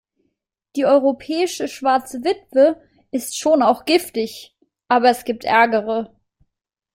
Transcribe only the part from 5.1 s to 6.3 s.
es gibt ärgere.